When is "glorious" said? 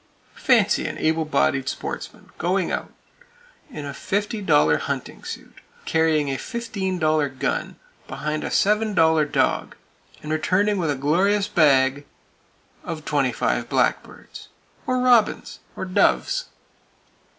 10.95-11.47